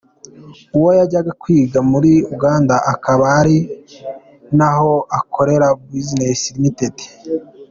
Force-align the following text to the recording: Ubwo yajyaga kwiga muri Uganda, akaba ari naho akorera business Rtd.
Ubwo 0.75 0.91
yajyaga 0.99 1.31
kwiga 1.41 1.79
muri 1.91 2.11
Uganda, 2.33 2.75
akaba 2.93 3.25
ari 3.39 3.57
naho 4.57 4.93
akorera 5.19 5.67
business 5.89 6.41
Rtd. 6.63 6.97